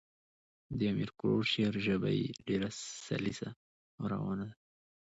د 0.77 0.79
امیر 0.91 1.09
کروړ 1.19 1.43
شعر 1.53 1.73
ژبه 1.85 2.09
ئي 2.17 2.25
ډېره 2.47 2.69
سلیسه 3.07 3.49
او 3.97 4.03
روانه 4.13 4.45
ده. 4.49 4.55